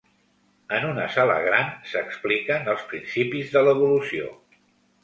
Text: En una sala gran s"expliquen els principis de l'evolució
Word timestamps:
En 0.77 0.87
una 0.91 1.03
sala 1.17 1.35
gran 1.49 1.69
s"expliquen 1.89 2.73
els 2.75 2.89
principis 2.95 3.55
de 3.59 3.65
l'evolució 3.71 4.37